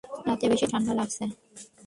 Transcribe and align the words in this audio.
রাতে 0.27 0.45
বেশি 0.51 0.65
ঠান্ডা 0.71 0.93
লাগছে। 0.93 1.23